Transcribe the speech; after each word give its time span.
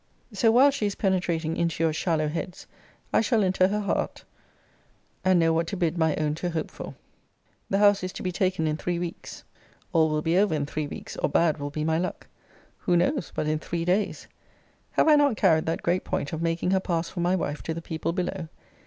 So, 0.33 0.49
while 0.49 0.71
she 0.71 0.87
is 0.87 0.95
penetrating 0.95 1.55
into 1.55 1.83
your 1.83 1.93
shallow 1.93 2.27
heads, 2.27 2.65
I 3.13 3.21
shall 3.21 3.43
enter 3.43 3.67
her 3.67 3.81
heart, 3.81 4.23
and 5.23 5.37
know 5.39 5.53
what 5.53 5.67
to 5.67 5.77
bid 5.77 5.95
my 5.95 6.15
own 6.15 6.33
to 6.41 6.49
hope 6.49 6.71
for. 6.71 6.95
The 7.69 7.77
house 7.77 8.03
is 8.03 8.11
to 8.13 8.23
be 8.23 8.31
taken 8.31 8.65
in 8.65 8.77
three 8.77 8.97
weeks. 8.97 9.43
All 9.93 10.09
will 10.09 10.23
be 10.23 10.39
over 10.39 10.55
in 10.55 10.65
three 10.65 10.87
weeks, 10.87 11.17
or 11.17 11.29
bad 11.29 11.59
will 11.59 11.69
be 11.69 11.83
my 11.83 11.99
luck! 11.99 12.25
Who 12.79 12.97
knows 12.97 13.31
but 13.35 13.47
in 13.47 13.59
three 13.59 13.85
days? 13.85 14.27
Have 14.93 15.07
I 15.07 15.15
not 15.15 15.37
carried 15.37 15.67
that 15.67 15.83
great 15.83 16.03
point 16.03 16.33
of 16.33 16.41
making 16.41 16.71
her 16.71 16.79
pass 16.79 17.09
for 17.09 17.19
my 17.19 17.35
wife 17.35 17.61
to 17.61 17.73
the 17.75 17.79
people 17.79 18.11
below? 18.11 18.49